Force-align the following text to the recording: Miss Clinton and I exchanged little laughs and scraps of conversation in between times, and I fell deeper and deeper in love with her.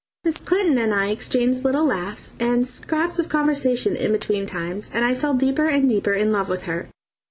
Miss 0.23 0.37
Clinton 0.39 0.79
and 0.79 0.95
I 0.95 1.11
exchanged 1.11 1.63
little 1.63 1.85
laughs 1.85 2.33
and 2.39 2.67
scraps 2.67 3.19
of 3.19 3.29
conversation 3.29 3.95
in 3.95 4.11
between 4.11 4.47
times, 4.47 4.89
and 4.91 5.05
I 5.05 5.13
fell 5.13 5.35
deeper 5.35 5.67
and 5.67 5.87
deeper 5.87 6.13
in 6.13 6.31
love 6.31 6.49
with 6.49 6.63
her. 6.63 6.89